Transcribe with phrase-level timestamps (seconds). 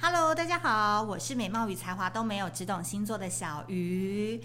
[0.00, 4.40] Hello，大家好，我是美貌与才华都没有，只懂星座的小鱼。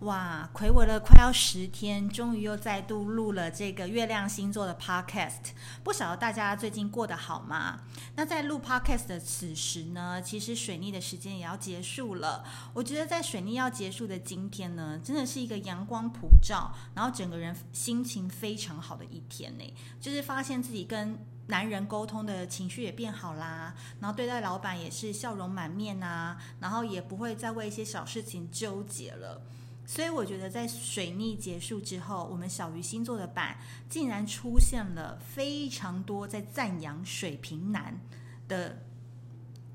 [0.00, 5.52] 哇，睽违了快要十天，终于又再度录了这个月亮星座的 Podcast。
[5.82, 7.80] 不晓得大家最近过得好吗？
[8.16, 12.42] 那在录 Podcast 的此时呢，其实水逆的时间也要结束了。
[12.72, 19.74] 我觉得在水逆要结束的今天呢，真的是一个阳光普照，然后整个人心情非常好的一天呢。
[20.00, 29.42] 就是发现自己跟男人沟通的情绪也变好啦，然后对待老板也是笑容满面啊，然后也不会再为一些小事情纠结了。
[29.86, 33.58] 所以我觉得，在水逆结束之后，我们小鱼星座的版
[33.90, 38.00] 竟然出现了非常多在赞扬水瓶男
[38.48, 38.82] 的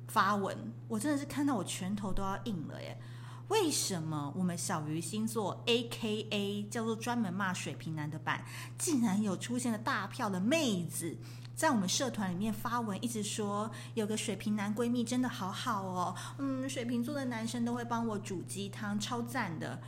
[0.08, 2.98] 发文，我真的是看到我拳头都要硬了耶！
[3.50, 8.44] 为什么我们小鱼星座 AKA 叫做专门骂水瓶男的版，
[8.80, 11.18] 竟然有出现了大票的妹子
[11.60, 19.82] 在我们社团里面发文，一直说有个水瓶男闺蜜真的好好哦，嗯，水瓶座的男生都会帮我煮鸡汤，超赞的。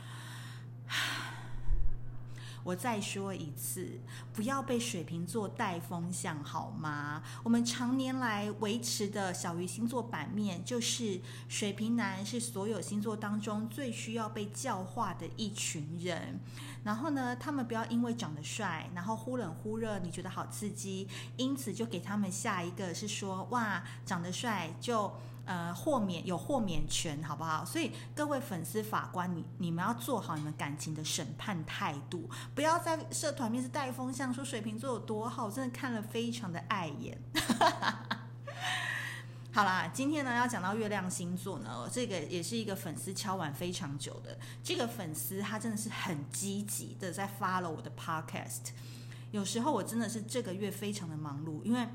[2.64, 4.00] 我再说一次，
[4.34, 7.24] 不要被水瓶座带风向好吗？
[7.44, 16.40] 我们常年来维持的小鱼星座版面，就是水瓶男是所有星座当中最需要被教化的一群人。
[16.84, 25.12] 然后呢，他们不要因为长得帅，然后忽冷忽热，你觉得好刺激，因此就给他们下一个是说，哇，长得帅就。
[25.44, 27.66] 呃，豁免有豁免权，好不好？
[27.66, 37.20] 所以各位粉丝法官，你你们要做好你们感情的审判态度，不要在社团面是带风向说水瓶座有多好，真的看了非常的碍眼。
[39.52, 48.70] 好啦，今天呢要讲到月亮星座呢，这个也是一个粉丝敲碗非常久的，这个粉丝他真的是很积极的在 follow 我的 podcast，
[49.32, 51.86] 有时候我真的是这个月非常的忙碌，因为。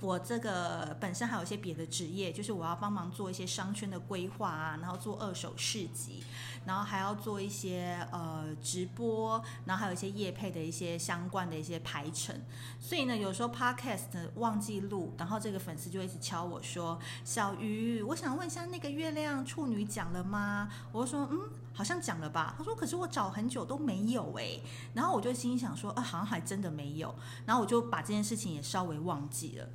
[0.00, 6.22] 我这个本身还有一些别的职业，就是我要帮忙做一些商圈的规划啊，然后做二手市集，
[6.64, 12.34] 然后还要做一些呃直播，然后还有一些业配的一些相关的一些排程。
[12.78, 21.38] 所以呢，有时候 podcast 忘记录，然后这个粉丝就一直敲我说：“小鱼，我想问一下，那个月亮处女讲了吗？”我就说：“嗯，
[21.74, 24.58] 好像讲了吧。”他说：“可是我找很久都没有哎。”
[24.94, 29.68] 然后我就心想说：“啊，好像还真的没有。”然后我就把这件事情也稍微忘记了。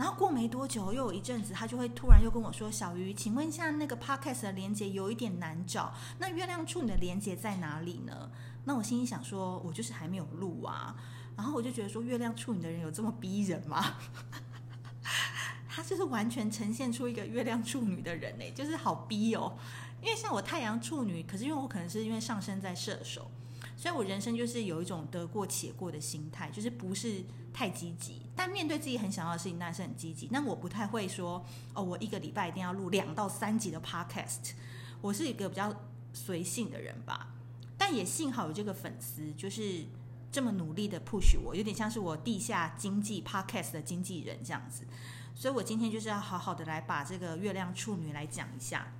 [0.00, 8.30] 然后过没多久，又有一阵子，他就会突然又跟我说：“小鱼，请问一下，那个 podcast 的连接有一点难找，那月亮处女的连接在哪里呢？”
[8.64, 10.96] 那我心里想说：“我就是还没有录啊。”
[11.36, 13.96] 然后我就觉得说：“月亮处女的人有这么逼人吗？”
[15.68, 19.58] 他就是完全呈现出一个月亮处女的人呢，就是好逼哦。
[20.00, 23.30] 因为像我太阳处女，可是因为我可能是因为上升在射手。
[23.80, 30.28] 所以，我人生就是有一种得过且过的心态，就是不是太积极，但面对自己很想要的事情，那是很积极。
[30.30, 31.42] 那我不太会说，
[31.72, 34.52] 哦，我一个礼拜一定要录两到三集的 podcast。
[35.00, 35.74] 我是一个比较
[36.12, 37.32] 随性的人吧。
[37.78, 39.86] 但也幸好有这个粉丝，就是
[40.30, 44.84] 这么努力的 push 我，有点像是我地下经济 podcast 的经纪人这样子。
[45.34, 48.92] 所以我今天就是要好好的来把这个月亮处女来讲一下。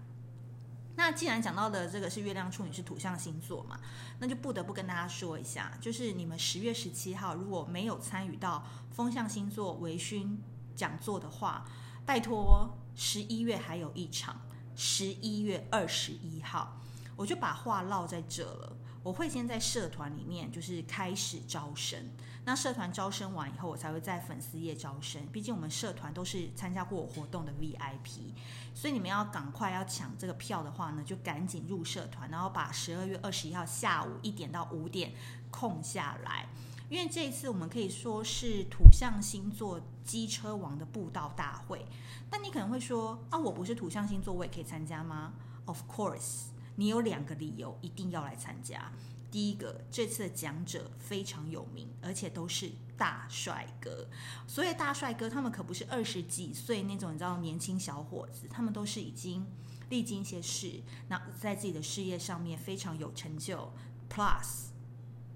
[1.01, 3.81] 那既然讲到的这个是月亮处女是土象星座嘛，
[4.19, 10.37] 那就不得不跟大家说一下，就是你们十月十七号如果没有参与到风象星座微醺
[10.77, 11.65] 讲座的话，
[12.05, 14.43] 拜托十一月还有一场，
[14.77, 16.79] 十一月二十一号，
[17.17, 18.77] 我就把话唠在这了。
[19.03, 22.11] 我会先在社团里面就是开始招生，
[22.51, 25.25] 那社团招生完以后，我才会在粉丝页招生。
[25.29, 28.33] 毕竟我们社团都是参加过活动的 VIP，
[28.75, 35.13] 所以你们要赶快要抢这个票的话呢，就赶紧入社团，然后把十二月二十一号下午一点到五点
[35.53, 36.49] 空下来。
[36.89, 41.87] 因为这一次我们可以说是土象星座机车王的布道大会。
[42.29, 45.35] 但你可能会说啊，我不是土象星座，我也可以参加吗
[45.67, 46.47] ？Of course。
[46.75, 48.91] 你有两个理由一定要来参加。
[49.31, 54.09] 第一个，这次的讲者非常有名，而且都是大帅哥。
[54.47, 59.47] 所以大帅哥他们可不是二十几岁那种你知道年轻小伙子，他们都是已经
[59.89, 63.73] 历经一些事，那在自己的事业上面非常有成就。
[64.09, 64.71] Plus，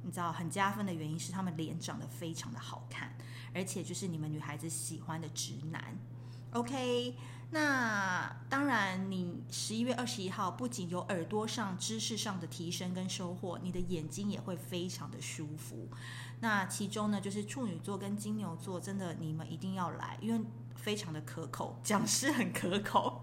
[0.02, 3.16] 你知道很加分的原因是他们脸长得非常的好看，
[3.54, 5.96] 而且就是你们女孩子喜欢的直男。
[6.50, 7.14] OK。
[7.54, 15.88] 那当然，你十一月二十一号不仅有耳朵上知识上的提升跟收获，你的眼睛也会非常的舒服。
[16.40, 23.22] 那其中呢，就是处女座跟金牛座，真的你们一定要来，因为非常的可口，讲师很可口。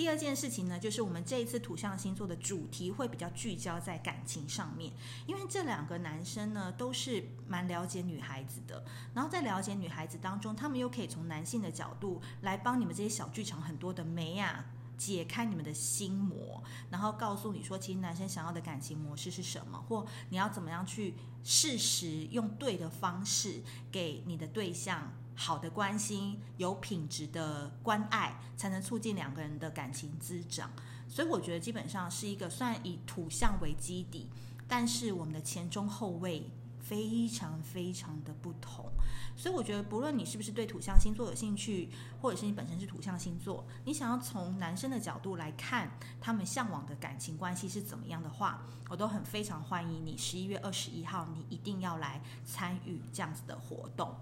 [0.00, 4.90] 第二件事情呢，就是我们这一次土象星座的主题会比较聚焦在感情上面，
[5.26, 8.82] 因为这两个男生呢都是蛮了解女孩子的，
[9.12, 14.64] 然后在了解女孩子当中，他们又可以从男性的角度来帮你们这些小剧场很多的妹啊。
[14.96, 30.70] 解开你们的心魔，然后告诉你说，其实男生想要的感情模式是什么，或你要怎么样去适时用对的方式给你的对象好的关心、有品质的关爱，才能促进两个人的感情滋长。
[31.08, 34.28] 所以我觉得基本上是一个算以土象为基底，
[34.68, 38.92] 但是我们的前中后卫非常非常的不同。
[39.34, 41.88] 所以我觉得，不论你是不是对土象星座有兴趣，
[42.20, 45.90] 或者是你本身是土象星座，你想要从男生的角度来看
[46.20, 54.14] 他们向往的感情关系是怎么样的话，我都很非常欢迎你十一月二十一号，你一定要来参与这样子的活动。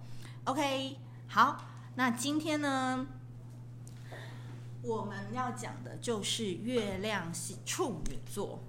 [0.45, 0.97] OK，
[1.29, 1.65] 好，
[1.95, 3.07] 那今天呢，
[4.83, 8.61] 我们要讲的就是月亮系处女座。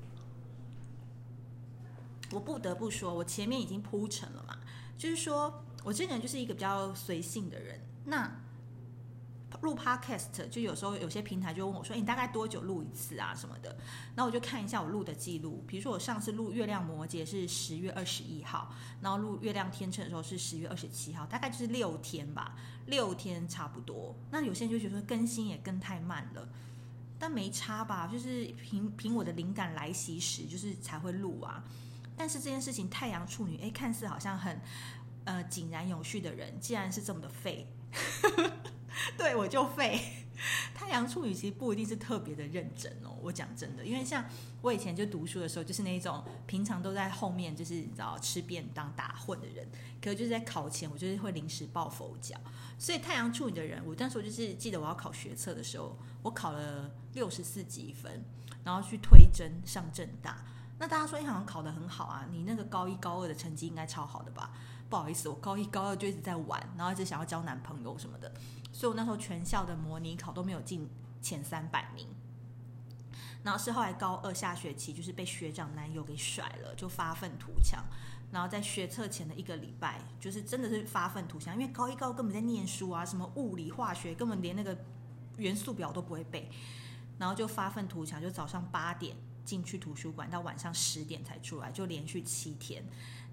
[2.31, 4.57] 我不得不说，我前面已经铺陈了嘛，
[4.97, 5.63] 就是说。
[5.81, 7.79] 我这个人就是一个比较随性的人。
[8.03, 8.29] 那
[9.61, 13.33] 录 podcast 就有时候有些平台就问我说：“你大概多久录一次啊？
[13.35, 13.77] 什么的？”
[14.15, 15.63] 那我就看一下我录的记录。
[15.67, 22.55] 比如说我上次录月亮摩羯是十月二十一号，然后录月亮天秤的时候是十月二十七号，大概就是六天吧，
[22.85, 24.15] 六天差不多。
[24.31, 26.47] 那有些人就觉得更新也更太慢了，
[27.17, 28.07] 但没差吧？
[28.07, 31.63] 就是凭凭我的灵感来袭时，就是才会录啊。
[32.15, 34.61] 但是这件事情，太阳处女，哎，看似好像很。
[35.25, 37.67] 呃，井然有序的人，既然是这么的废，
[39.17, 39.99] 对我就废。
[40.73, 44.23] 太阳处女其实不一定是特别的认真哦，我讲真的，因为像
[44.61, 49.67] 我以前就读书的时候，就是那种平常都在后面，就是你知道吃便当打混的人，
[50.01, 52.39] 可是就是在考前，我就是会临时抱佛脚。
[52.77, 58.23] 所以太阳处女的人，我那时候就是记得我要考学测的时候，我考了六十四级分，
[58.63, 60.37] 然后去推甄上正大。
[60.77, 64.53] 那大家说你好像考得很好啊，你那个高一高二的成绩应该超好的吧？
[64.89, 68.33] 不好意思，我高一高二就一直在玩，然后一直想要交男朋友什么的，
[68.71, 70.89] 所以我那时候全校的模拟考都没有进
[71.21, 72.07] 前三百名。
[73.43, 77.85] 然后是后来高二下学期，就是被学长男友给甩了，就发愤图强。
[78.31, 84.77] 然后在学测前的一个礼拜，就是真的是发愤图强，因为高一高根本在念书啊，什么物理化学根本连那个
[85.37, 86.49] 元素表都不会背，
[87.17, 89.15] 然后就发愤图强，就早上八点。
[89.45, 92.83] 进去图书馆到晚上十点才出来，就连续七天，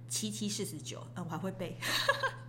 [0.08, 1.78] 七七四十九，嗯，我还会背，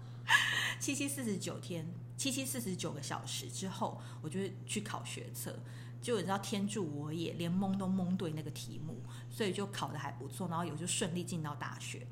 [0.80, 5.59] 七七四十九天，七七四十九个小时之后，我就去考学测，
[6.01, 12.06] 就你知道天助我也，连蒙都蒙对那个题目，所以就考得还不错，然后也就顺利进到大学。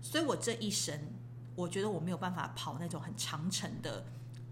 [0.00, 0.98] 所以我这一生，
[1.54, 4.04] 我觉得我没有办法跑那种很长程的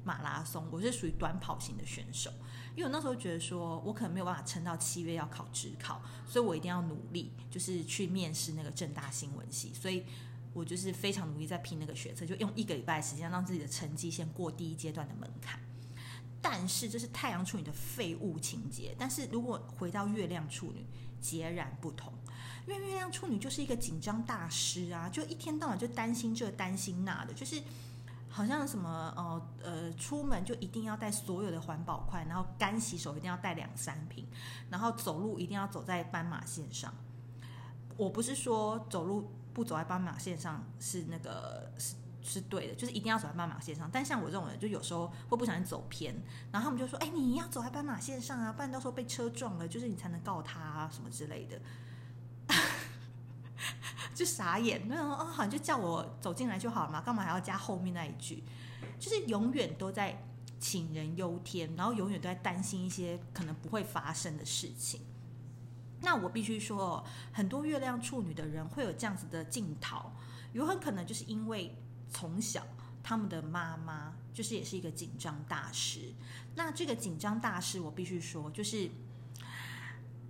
[0.04, 2.30] 马拉松，我是属于短跑型的选手。
[2.76, 9.72] 因为我那时候觉得说，我可能没有办法撑到七月要考职考，所以我一定要努力，就是去面试那个正大新闻系。
[9.74, 10.04] 所以
[10.52, 15.60] 我就是非常努力在拼那个学测，就用一个礼拜时间让自己的成绩先过第一阶段的门槛。
[16.42, 20.84] 但是这是太阳处女的废物情节，但是如果回到月亮处女，
[21.20, 22.12] 截然不同。
[22.66, 27.62] 因为月亮处女就是一个紧张大师啊，就一天到晚就担心这担心那的，就是。
[28.32, 34.24] 好像什么呃呃，出门就一定要带所有的环保筷，然后干洗手一定要带两三瓶，
[34.70, 36.94] 然后走路一定要走在斑马线上。
[37.96, 39.28] 我不是说走路
[39.60, 43.90] 不走在斑马线上是那个是是对的，就是一定要走在斑马线上。
[43.92, 46.14] 但像我这种人，就有时候会不小心走偏，
[46.50, 51.60] 然后他们就说：“哎，你要走在斑马线上啊，不然到时候被车撞了，就是你才能告他啊，什么之类的。
[54.16, 58.42] ”就傻眼，那种哦，好像就叫我走进来就好了嘛，干嘛还要加后面那一句？
[58.98, 60.22] 就是永远都在
[60.58, 65.02] 杞人忧天，然后永远都在担心一些可能不会发生的事情。
[66.02, 70.10] 那我必须说，很多月亮处女的人会有这样子的镜头，
[70.52, 71.76] 有很可能就是因为
[72.10, 72.66] 从小
[73.02, 76.12] 他们的妈妈就是也是一个紧张大师。
[76.54, 78.90] 那这个紧张大师，我必须说，就是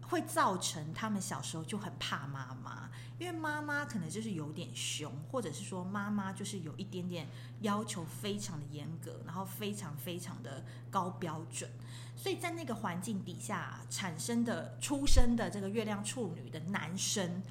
[0.03, 2.90] 会造成他们小时候就很怕妈妈。
[3.21, 7.29] 因为妈妈可能就是有点凶，或者是说妈妈就是有一点点
[7.61, 11.71] 要求非常的严格，然后非常非常的高标准，
[12.17, 17.43] 所以在那个环境底下产生的、出生的这个月亮处女的男生，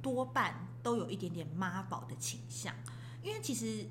[0.00, 2.72] 多半都有一点点妈宝的倾向。
[3.20, 3.90] 因为其实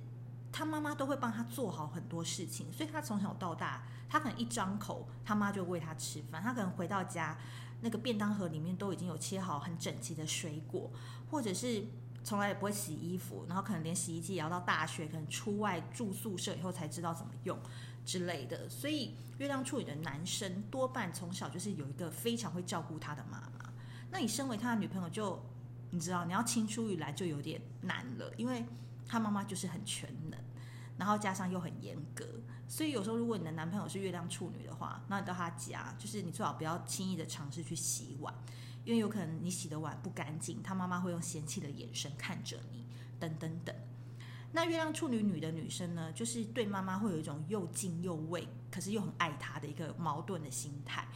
[0.53, 7.37] 他妈妈都会帮他做好很多事情，所以他从小到大，他可能一张口，他妈就喂他吃饭，他可能回到家。
[7.81, 10.91] 那个便当盒里面都已经有切好很整齐的水果，
[11.29, 11.83] 或者是
[12.23, 17.57] 从来也不会洗衣服，然后可能连洗衣机也要到大学，可能出外住宿舍以后才知道怎么用
[18.05, 18.67] 之类的。
[18.67, 23.73] 所以月亮处女的男生多半从小就是有一个非常会照顾他的妈妈。
[24.11, 25.41] 那你身为他的女朋友就，
[25.91, 28.65] 你知道你要青出于蓝就有点难了，因为
[29.07, 30.39] 他妈妈就是很全能，
[30.97, 32.25] 然后加上又很严格。
[32.69, 38.33] 所以有时候如果你的男朋友是月亮处女的话，那你到他家就是你最好不要轻易的尝试去洗碗。
[38.85, 42.85] 因为有可能你洗的碗不干净，他妈妈会用嫌弃的眼神看着你，
[43.19, 43.75] 等等等。
[44.51, 51.07] 那月亮处女女的女生呢，就是对妈妈会有一种又敬又畏，可是又很爱她的一个矛盾的心态。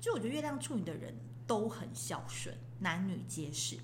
[0.00, 1.14] 就我觉得月亮处女的人
[1.46, 3.78] 都很孝顺，男女皆是。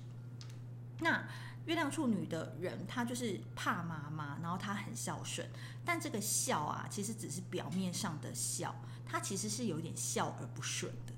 [0.99, 1.27] 那
[1.65, 5.49] 月亮处女的人，她就是怕妈妈，然后她很孝顺，
[5.83, 11.13] 但这个孝啊，其实只是表面上的孝，她其实是有点孝而不顺的，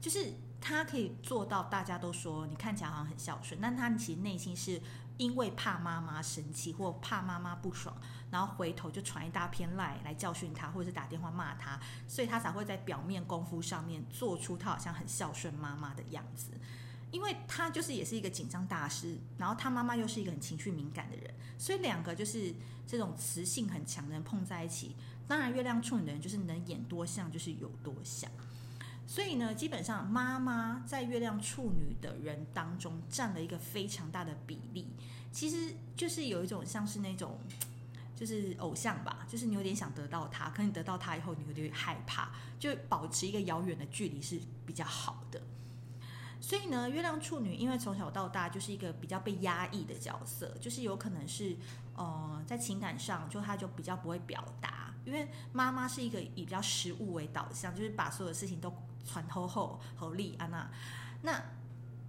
[0.00, 0.32] 就是。
[0.58, 4.80] 他可以做到，大家都说你看起来好像很孝顺，但他其实内心是
[5.16, 7.94] 因为怕妈妈生气或怕妈妈不爽，
[8.32, 16.50] 然后回头就传一大篇赖来教训他，或者是打电话骂他，所以他才会在表面功夫上面做出他好像很孝顺妈妈的样子。
[17.10, 22.52] 因为他就是也是一个紧张大师，然后他妈妈又是一个很情绪敏感的人，所以两个就是
[22.86, 24.94] 这种磁性很强的人碰在一起。
[25.28, 28.30] 当然，月亮处女的人就是能演多像就是有多像。
[29.08, 34.88] 所以呢，基本上妈妈在月亮处女的人当中占了一个非常大的比例。
[35.30, 37.38] 其实就是有一种像是那种，
[38.16, 45.40] 就是偶像吧，就是你有点想得到他，可你得到他以后，你有点害怕，就保持一个遥远的距离是比较好的。
[46.46, 51.56] 所以呢，月亮处女因为从小到大就是一个比较被压抑的角色，就是有可能是
[51.96, 58.72] 呃在情感上就他就比较不会表达，因为妈妈是一个以比较实物为导向，就是把所有事情都。
[59.08, 60.68] 传后后合力啊，那
[61.22, 61.40] 那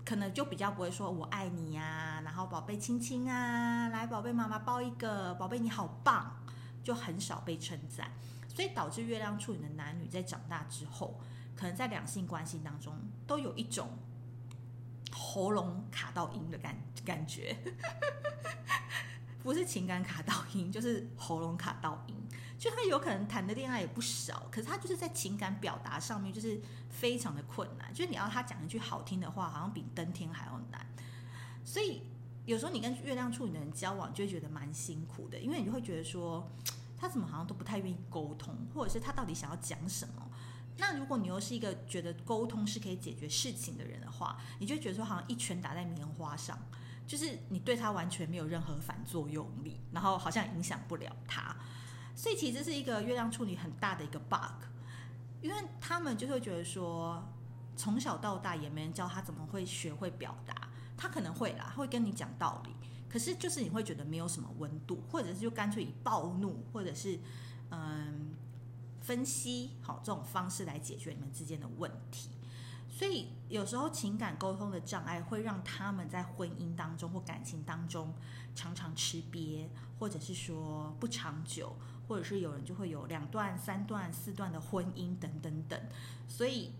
[0.04, 6.38] 可能就比较不会说我爱你呀，然后宝贝亲亲啊，来宝贝妈妈抱一个，宝贝你好棒，
[6.84, 8.12] 就很少被称赞，
[8.48, 11.20] 所以导致月亮处女的男女在长大之后，
[11.56, 12.96] 可能在两性关系当中
[13.28, 13.90] 都有一种
[15.12, 17.56] 喉咙卡到音的感感觉，
[19.44, 22.16] 不是情感卡到音，就是喉咙卡到音。
[22.60, 26.60] 就他有可能谈的恋爱也不少，可是他就是在情感表达上面就是
[26.90, 27.94] 非常的困难。
[27.94, 30.84] 就是你要他讲一句好听的话，好像比登天还要难。
[31.64, 32.02] 所以
[32.46, 36.50] 有时候你跟月亮处女的人交往，就会觉得蛮辛苦的，因为你就会觉得说，
[36.98, 40.28] 他怎么好像都不太愿意沟通，或者是他到底想要讲什么？
[40.78, 46.58] 那如果你又是一个觉得沟通是可以解决事情的人的话，你就觉得说好像一拳打在棉花上，
[47.08, 51.56] 就是你对他完全没有任何反作用力，然后好像影响不了他。
[52.16, 54.66] 所以其实是一个月亮处女很大的一个 bug，
[55.42, 57.24] 因为他们就会觉得说，
[57.76, 62.72] 从小到大也没人教他怎么会学会表达，他可能会啦，会跟你讲道理，
[63.08, 67.20] 可是就是你会觉得没有什么温度，或者是就干脆以暴怒或者是
[67.70, 68.32] 嗯
[69.08, 72.30] 分析好这种方式来解决你们之间的问题，
[72.90, 78.14] 所以有时候情感沟通的障碍会让他们在婚姻当中或感情当中
[78.54, 81.74] 常常吃瘪，或者是说不长久。
[82.10, 85.78] 或者是有人就会有两段、三段、四段的婚姻等等等，
[86.26, 86.72] 所以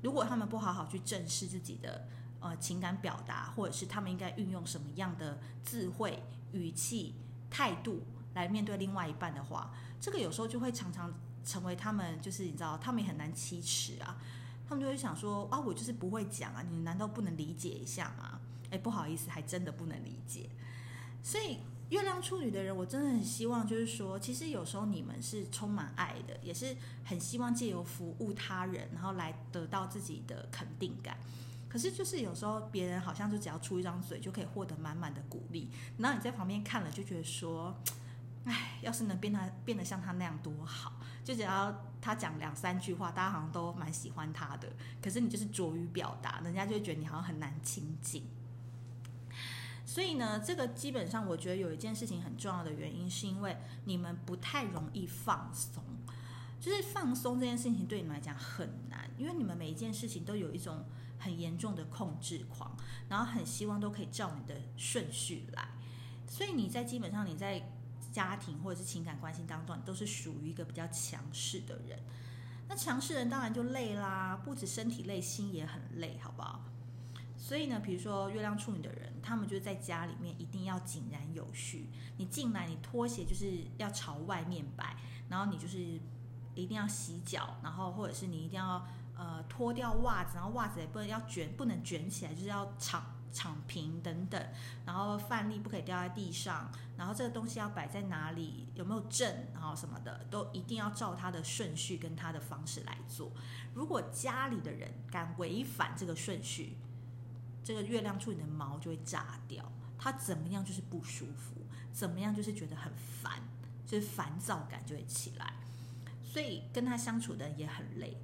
[0.00, 2.08] 如果他们不好好去正视自己的
[2.40, 7.14] 呃情感表达，或者是他们应该运用什么样的智慧、语气、
[7.50, 11.12] 态度来面对另外一半的话，这个有时候就会常常
[11.44, 14.16] 成为他们就是你知道，他们也很难启齿啊。
[14.68, 18.40] 他们就会想说啊，我就是不会讲啊，你难道不能理解一下吗？
[18.70, 20.48] 哎，不好意思，还真的不能理解，
[21.22, 21.58] 所以。
[21.88, 31.16] 月亮处女的人，我真的很希望，就是说，其实有时候你们是充满爱的，也是很希望借由服务他人，然后来得到自己的肯定感。
[31.66, 37.74] 可是，就是有时候别人好像就只要出一张嘴，就可以获得满满的鼓励，然后你在旁边看了，就觉得说，
[38.44, 40.97] 哎，要是能变他变得像他那样多好。
[41.28, 44.72] 就只要他讲两三句话，大家好像都蛮喜欢他的。
[45.02, 48.24] 可是你就是拙于表达，人家就会觉得你好像很难亲近。
[49.84, 53.54] 所以呢，这个基本上我觉得有一件事情很重要的原因，是因为
[53.84, 55.84] 你们不太容易放松。
[56.58, 60.82] 就是放松这件事情对你们来讲很难，因为你们每一件事情都有一种
[61.18, 62.74] 很严重的控制狂，
[63.10, 65.68] 然后很希望都可以照你的顺序来。
[66.26, 67.70] 所以你在基本上你在
[68.18, 71.96] 家庭或者是情感关系当中，你都是属于一个比较强势的人。
[72.68, 76.64] 那强势人当然就累啦，不止身体累，心也很累，好不好？
[77.36, 81.88] 所以呢，比如说月亮处女的人，他们就在家里面一定要井然有序。
[82.16, 84.96] 你进来，你拖鞋就是要朝外面摆，
[85.28, 85.78] 然后你就是
[86.56, 88.84] 一定要洗脚，然后或者是你一定要
[89.16, 94.42] 呃脱掉袜子，然后袜子也不能要卷，不能卷起来，就是要敞敞平等等，
[94.86, 103.30] 然后饭粒不可以掉在地上，然后这个东西要摆在哪里，有没有正，然后什么的，都一定要照它的顺序跟它的方式来做。
[103.74, 106.76] 如果家里的人敢违反这个顺序，
[107.62, 113.42] 这个月亮处女的毛就会炸掉，它怎么样就是不舒服，怎么样就是觉得很烦，
[113.86, 115.54] 就是烦躁感就会起来。
[116.30, 118.18] 所以跟他相处的也很累。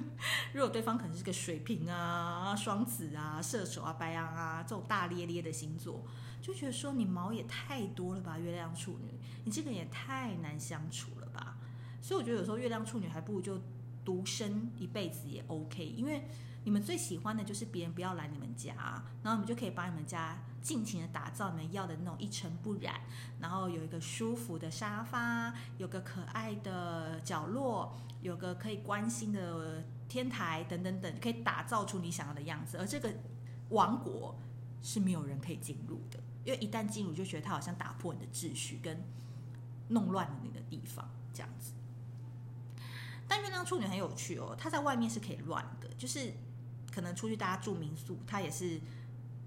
[0.54, 6.02] 如果对方可能是个水瓶啊、双子啊、射手啊、白羊啊这种大咧咧的星座，
[6.40, 11.58] 就觉得说你毛也太多了吧，月亮处女，你这个也太难相处了吧。
[12.00, 13.60] 所以我觉得有时候月亮处女还不如就
[14.04, 16.24] 独身一辈子也 OK，因为
[16.64, 18.74] 你们最喜欢的就是别人不要来你们家，
[19.22, 20.42] 然后你们就可以把你们家。
[20.62, 23.00] 尽情的打造你们要的那种一尘不染，
[23.40, 32.76] 然后有一个舒服的沙发，有个可爱的角落，有个可以关心的天台等等等，可以打造出你想要的样子。
[32.76, 33.10] 而这个
[33.70, 34.38] 王国
[34.82, 39.02] 是没有人可以进入的，因为一旦进入，就觉得它好像打破你的秩序，跟
[39.88, 41.72] 弄乱了你的地方这样子。
[43.26, 46.34] 但月亮处女很有趣哦，它在外面是可以乱的，就是
[46.92, 48.78] 可能出去大家住民宿，它也是。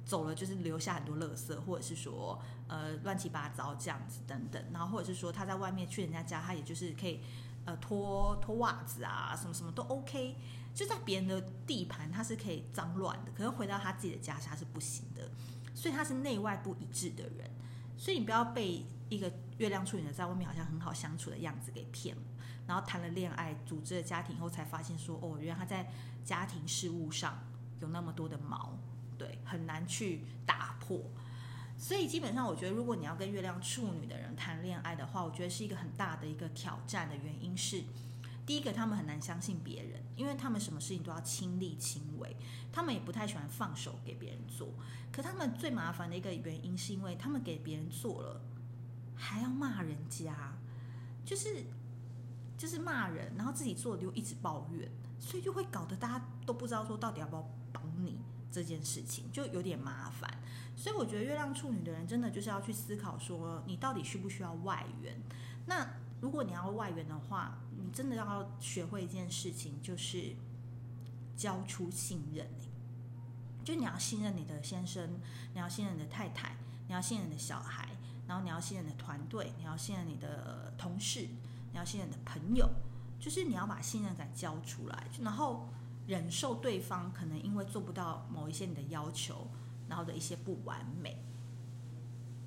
[0.06, 7.22] 走了就是留下很多垃圾，或者是说呃乱七八糟这样子等等，然后或者是说他在外面去人家家，他也就是可以
[7.66, 10.36] 呃脱脱袜子啊，什么什么都 OK。
[10.74, 15.30] 就在别人的地盘，他是可以脏乱的，可是回到他自己的家他是不行的，
[15.76, 17.50] 所以他是内外不一致的人。
[17.96, 22.22] 所以你不要被一个月亮处女的在外面好像很好相处的样子给骗了，
[22.66, 25.88] 然后谈了恋爱，组织了家庭以后才发现说哦，原来他在
[26.26, 27.40] 家庭事务上
[27.80, 28.76] 有那么多的毛。
[29.18, 31.02] 对，很难去打破，
[31.78, 37.84] 所以基本上我觉得，如果你要跟月亮处女的人谈恋爱的话，我觉得是一个很大的一个挑战的原因是，
[38.46, 42.36] 第一个他们很难相信别人，因为他们什么事情都要亲力亲为，
[42.72, 44.70] 他们也不太喜欢放手给别人做。
[45.12, 48.42] 可他们最麻烦的一个原因是因为他们给别人做了，
[49.16, 50.54] 还要骂人家，
[51.24, 51.66] 就是
[52.58, 54.90] 就是骂人，然后自己做的又一直抱怨，
[55.20, 58.20] 所以就会搞得大家都不知道说到底要不要帮你。
[58.54, 60.32] 这件事情就有点麻烦，
[60.76, 65.20] 所以我觉得月亮处女的人真的就是要去思考说，你到底需不需要外援？
[65.66, 65.90] 那
[66.22, 70.36] 如果你要外援的话，你真的要学会一件事情，就是
[71.36, 72.48] 交出信任。
[73.64, 75.20] 就你要信任你的先生，
[75.54, 76.56] 你要信任你的太太，
[76.88, 77.90] 你要信任你的小孩，
[78.28, 81.22] 然后你要信任你的团队，你要信任你的同事，
[81.72, 82.70] 你要信任你的朋友，
[83.20, 85.68] 就是你要把信任感交出来，然后。
[86.06, 89.48] 忍受对方可能因为做不到某一些你的要求，
[89.88, 91.18] 然后的一些不完美，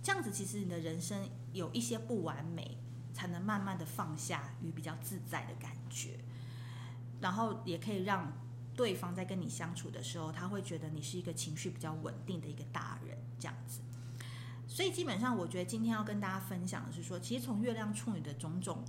[0.02, 2.76] 这样子其实你的人生有一些不完美，
[3.14, 6.18] 才能慢慢的放下与比较自在的感觉，
[7.20, 8.30] 然后也可以让
[8.74, 13.80] 对方在跟你相处的时候，他会觉得你是一个情绪比较稳定的一个大人，这样子。
[14.68, 18.84] 所以基本上，我觉得今天要跟大家分享的是说，其实从月亮处女的种种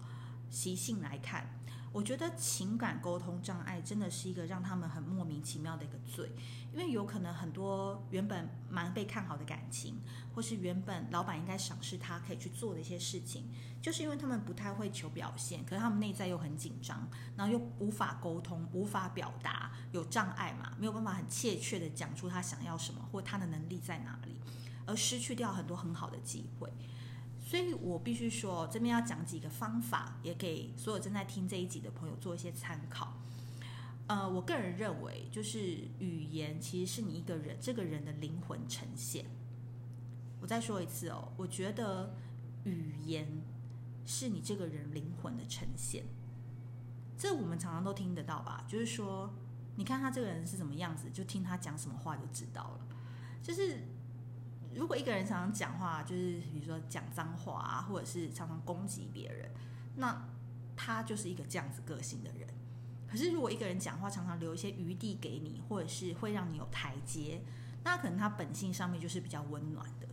[0.50, 1.57] 习性来看。
[1.92, 6.32] 我觉得情感沟通障碍真的是一个让他们很莫名其妙的一个罪，
[6.72, 10.00] 因为有可能很多原本蛮被看好的感情，
[10.36, 13.50] 或是原本老板应该赏识他可以去做的一些事情，
[13.82, 24.40] 就是因为他们不太会求表现，可是他们内在又很紧张，然后又无法沟通、无法表达，有障碍嘛，没有办法很切切的讲出他想要什么或他的能力在哪里，
[24.86, 26.72] 而失去掉很多很好的机会。
[27.48, 33.14] 所以我必须说，这边要讲几个方法，也给所有正在听这一集的朋友做一些参考。
[34.08, 39.28] 呃，我个人认为，就是语言其实是你一个人这个人的灵魂呈现。
[40.42, 42.14] 我再说一次哦，我觉得
[42.66, 43.26] 语言
[44.06, 46.04] 是你这个人灵魂的呈现。
[47.18, 48.66] 这我们常常都听得到吧？
[48.68, 49.34] 就是说，
[49.78, 52.88] 你看他这个人是什么样子，就听他讲什么话就知道了。
[53.42, 53.88] 就是。
[54.78, 59.52] 如果一个人常常讲话，就是比如说讲脏话啊，或者是常常攻击别人，
[59.96, 60.26] 那
[60.76, 62.48] 他就是一个这样子个性的人。
[63.10, 67.42] 可是如果一个人讲话常常留一些余地给你，或者是会让你有台阶，
[67.84, 70.08] 那可能他本性上面就是比较温暖的。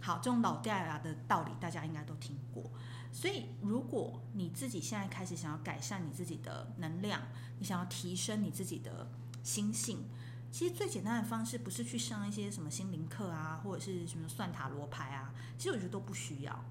[0.00, 2.70] 好，这种老掉牙的道理大家应该都听过。
[3.12, 7.20] 所以如果你自己现在开始想要改善你自己的能量，
[7.58, 9.10] 你想要提升你自己的
[9.42, 10.04] 心性。
[10.50, 16.64] 其实最简单的方式不是去上一些什么心灵课啊，或者是什么算塔罗牌啊，其实我觉得都不需要。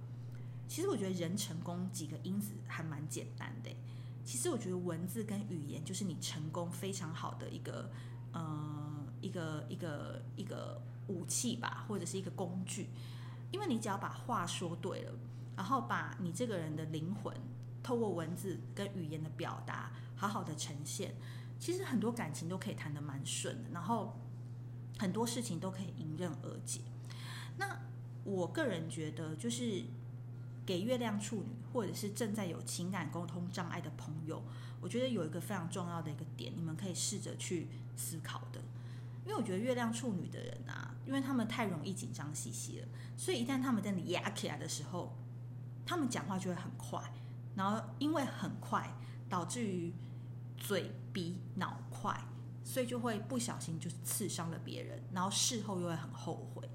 [0.68, 3.70] 其实我觉得人成功几个因子还蛮简单的。
[4.26, 7.90] 其实我觉得文字跟语言就是你成功非常好的一个
[8.34, 12.90] 呃一个一个一个武器吧，或者是一个工具。
[13.52, 15.14] 因为你只要把话说对了，
[15.56, 17.34] 然后把你这个人的灵魂
[17.82, 21.16] 透过文字跟语言的表达好好的呈现。
[21.60, 24.18] 其实很多感情都可以谈得蛮顺的，然后
[25.00, 26.82] 很多事情都可以迎刃而解。
[27.58, 27.80] 那
[28.24, 29.84] 我个人觉得，就是
[30.66, 34.44] 给月亮处女或者是正在有情感沟通障碍的朋友，
[34.82, 38.62] 我觉得有一个非常重要的一个点，你们可以试着去思考的。
[39.26, 45.18] 因为我觉得月亮处女的人啊，因为他们太容易紧张兮兮了，所以一旦他们在你压起来的时候，
[45.86, 47.02] 他们讲话就会很快，
[47.56, 48.90] 然后因为很快，
[49.28, 49.92] 导致于
[50.58, 52.16] 嘴比脑快，
[52.64, 56.70] 所以就会不小心就是刺伤了别人，然后事后又会很后悔。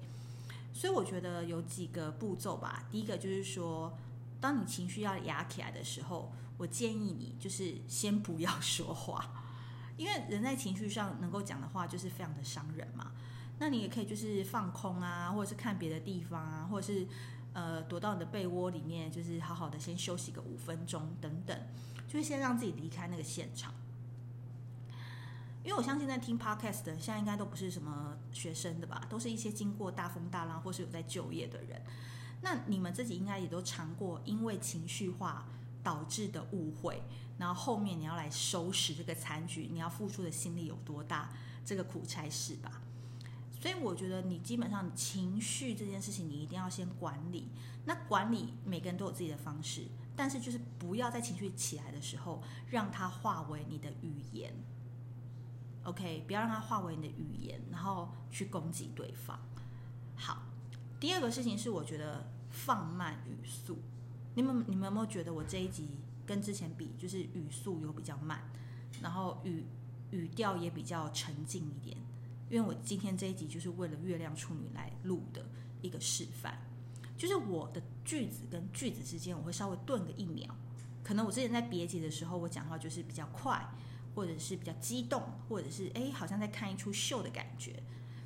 [0.73, 2.85] 所以我觉得有几个步骤吧。
[2.91, 3.97] 第一个就是说，
[4.41, 9.33] 当你情绪要压起来的时候，我建议你就是先不要 说话。
[9.95, 13.13] 因为人在情绪上能够讲的话，就是非常的伤人嘛。
[13.59, 17.07] 那你也可以就是放空啊，或者是看别的地方啊，或者是
[17.53, 21.57] 呃躲到你的被窝里面，就是好好的先休息个五分钟等等，
[22.09, 23.73] 就是先让自己离开那个现场。
[25.63, 31.81] 因为我相信在听 podcast 的现在应该都不是什么学生的吧，都是一些经过大风大浪或是有在就业的人。
[32.41, 35.47] 那你们自己应该也都尝过因为情绪化
[35.81, 37.01] 导致的误会。
[37.37, 41.29] 然后后面你要来收拾这个残局，你要付出的心力有多大？
[41.65, 42.81] 这个苦差事吧。
[43.59, 47.47] 所以我觉得你基本上情绪这件事情，你一定要先管理。
[47.85, 54.53] 那管理每个人都有自己的方式，但是就是不要在情绪起来的时候，让它化为你的语言。
[55.83, 59.39] OK，不要让它化为你的语言，然后去攻击对方。
[60.15, 60.43] 好，
[60.99, 63.77] 第二个事情是我觉得放慢语速。
[64.35, 65.89] 你们你们有没有觉得我这一集？
[66.25, 68.49] 跟之前比，就是语速有比较慢，
[69.01, 69.65] 然后语
[70.11, 71.97] 语调也比较沉静一点。
[72.49, 75.45] 因为我今天这一集就是为了月亮处女来录的
[75.81, 76.57] 一个示范，
[77.17, 80.55] 就是我的句子跟句子之间，我会稍微顿个一秒。
[81.03, 83.69] 可能我之前在别集的时候，我讲话就是比较快，
[84.15, 87.81] 或者是比较激动，或者是哎，好像在看一出秀的感觉。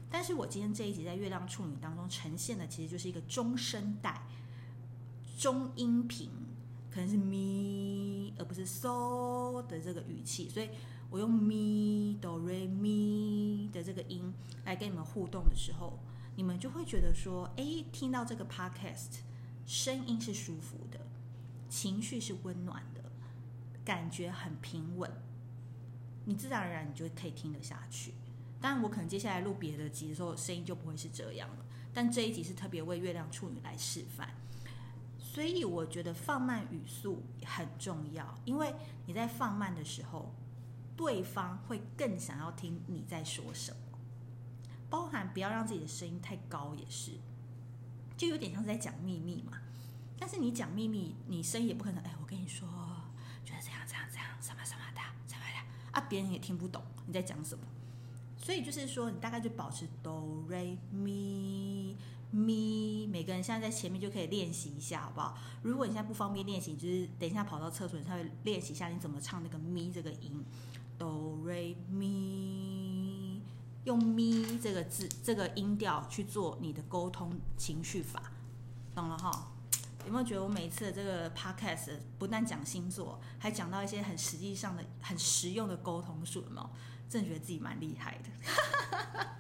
[0.10, 4.22] 但是我今天这一集在月亮处女当中呈现的，其实就是一个中声带、
[5.38, 6.30] 中音频。
[6.90, 10.70] 可能是咪，而不是嗦的这个语气，所以
[11.12, 14.34] 我用咪哆瑞咪的这个音
[14.66, 16.00] 来跟你们互动的时候，
[16.36, 19.20] 你们就会觉得说，哎，听到这个 podcast，
[19.68, 21.00] 声音是舒服的，
[21.70, 23.04] 情绪是温暖的，
[23.86, 25.12] 感觉很平稳，
[26.28, 28.14] 你自然而然你就可以听得下去。
[28.60, 31.66] 当然，我可能接下来录别的集的时候，声音就不会是这样了。
[31.94, 34.30] 但这一集是特别为月亮处女来示范。
[35.18, 40.36] 所以我觉得放慢语速很重要，因为你在放慢的时候，
[40.98, 43.78] 对方会更想要听你在说什么。
[44.90, 47.12] 包含不要让自己的声音太高，也是，
[48.18, 49.60] 就有点像是在讲秘密嘛。
[50.20, 52.68] 但是你讲秘密，你声音也不可能，哎，我跟你说，
[53.46, 57.64] 觉得这样这样这样，什么什么的，什么的啊，别人也听不懂你在讲什么。
[58.38, 61.96] 所以就是说，你大概就保持哆瑞咪。
[62.30, 65.38] 咪，每个人现在在前面就可以练习一下，好不好？
[65.64, 70.44] 如果你现在不方便练习，就是等一下跑到厕所，你稍微练习一下你怎么唱那个咪这个音，
[71.00, 73.42] 哆瑞咪，
[73.86, 78.22] 用咪这个字这个音调去做你的沟通情绪法，
[78.94, 79.54] 懂了哈？
[80.08, 86.42] 有没有觉得我每一次的这个 podcast 不但讲星座，还讲到一些很实际上的、很实用的沟通术？
[86.44, 86.70] 有没有？
[87.10, 89.28] 真的觉得自己蛮厉害的。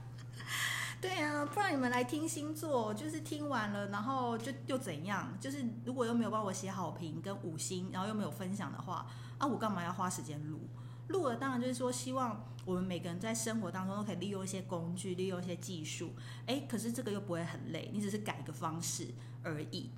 [0.99, 5.37] 对啊，不然你们来听星座，就是听完了，然后就又怎样？
[5.39, 10.67] 就是如果又没有帮我写好评跟五星，然后又没有分享的话，啊，我干嘛要花时间录？
[11.07, 16.13] 录了当然就是说，希望我们每个人在生活当中都可以利用一些工具，利用一些技术。
[16.45, 19.07] 哎，可是这个又不会很累，你只是改个方式
[19.41, 19.91] 而已，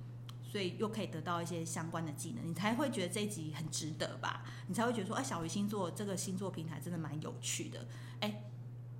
[0.50, 4.42] 所以又可以得到一些相关的技能，你才会觉得这一集很值得吧？
[4.66, 7.86] 你才会觉得说，哎，小鱼星座这个星座平台真的蛮有趣的。
[8.18, 8.42] 哎，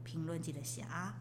[0.05, 1.17] 评论记得写啊。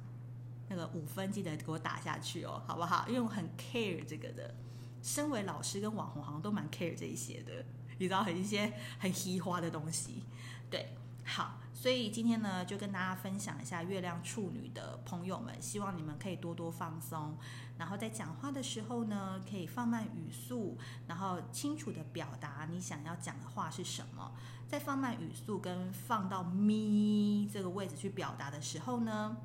[0.67, 3.07] 那个五分记得给我打下去哦，好不好？
[3.07, 4.53] 因为我很 care 这个的。
[5.01, 7.65] 身为老师跟网红，好像都蛮 care 这一些的，
[7.97, 10.23] 你知道，很一些很稀花的东西。
[10.69, 17.37] 对，好，所以今天呢，就跟大家分享一下月亮处女的朋友们，希望你们可以多多放松，
[17.77, 24.33] 然后在讲话的时候呢，可以放慢语速，然后清楚的表达你想要讲的话是什么。
[24.67, 29.37] 在放慢语速跟放到咪这个位置去表达的时候呢，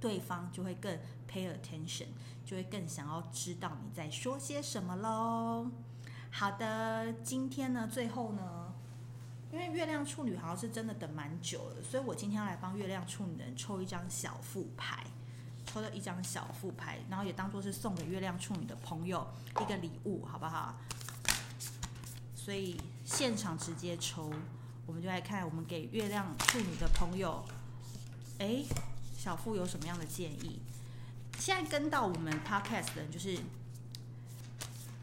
[0.00, 0.98] 对方就会更
[1.30, 2.08] pay attention，
[2.44, 5.70] 就会更想要知道你在说些什么喽。
[6.32, 8.65] 好的，今天呢，最后呢，
[9.56, 15.02] 因为月亮处女好像是真的等蛮久了，所以我今天要来帮月亮处女人抽一张小副牌，
[15.64, 19.26] 抽了一张小副牌，然后也当做是送给月亮处女的朋友
[19.58, 20.78] 一个礼物，好不好？
[22.34, 24.30] 所以现场直接抽，
[24.84, 27.42] 我们就来看我们给月亮处女的朋友，
[28.38, 28.62] 哎。
[29.18, 30.60] 小富有什么样的建议？
[31.36, 33.36] 现在跟到我们 podcast 的人就是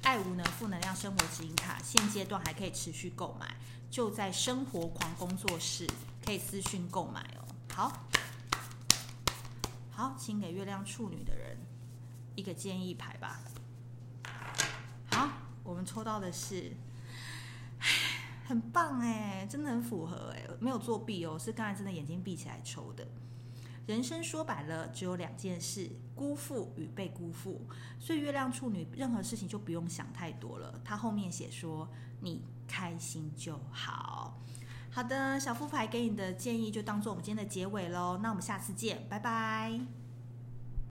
[0.03, 3.55] 爱无能负能量生活指引卡，现阶段还可以持续购买，
[3.89, 5.87] 就在生活狂工作室
[6.25, 7.47] 可以私讯购买哦。
[7.73, 8.05] 好，
[9.89, 11.57] 好，请给月亮处女的人
[12.35, 13.39] 一个建议牌吧。
[15.09, 15.29] 好，
[15.63, 16.75] 我们抽到的是，
[18.45, 23.07] 很棒哎，真的很符合哎，没有作弊哦，是刚才真的眼睛闭起来抽的。
[23.85, 27.67] 人生说白了只有两件事：辜负与被辜负。
[27.99, 30.79] 所以月亮处女任何事情就不用想太多了。
[30.83, 31.89] 他后面写说
[32.21, 34.39] ：“你开心就好。”
[34.89, 38.19] 好的，小副牌给你的建议就当做我们今天的结尾喽。
[38.21, 40.02] 那我们下次见，拜拜。